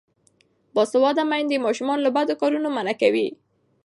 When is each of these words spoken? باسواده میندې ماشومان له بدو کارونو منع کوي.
باسواده 0.75 1.23
میندې 1.31 1.57
ماشومان 1.65 1.97
له 2.01 2.09
بدو 2.15 2.39
کارونو 2.41 2.67
منع 2.75 2.93
کوي. 3.01 3.27